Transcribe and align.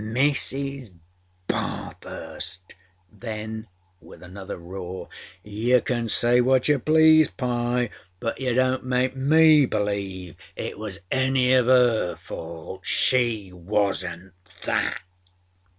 â¦ 0.01 0.09
Mrs. 0.33 0.97
Bathurstâ¦.â 1.47 2.73
Then 3.11 3.67
with 3.99 4.23
another 4.23 4.57
roar: 4.57 5.09
âYou 5.45 5.85
can 5.85 6.09
say 6.09 6.41
what 6.41 6.67
you 6.67 6.79
please, 6.79 7.27
Pye, 7.29 7.91
but 8.19 8.41
you 8.41 8.51
donât 8.53 8.81
make 8.81 9.15
me 9.15 9.67
believe 9.67 10.37
it 10.55 10.79
was 10.79 11.01
any 11.11 11.53
of 11.53 11.67
âer 11.67 12.15
fault. 12.17 12.83
She 12.83 13.51
wasnât 13.53 14.31
_that! 14.61 14.97